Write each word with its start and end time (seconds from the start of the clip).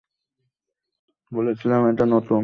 বলেছিলাম 1.31 1.81
এটা 1.91 2.05
নতুন। 2.05 2.39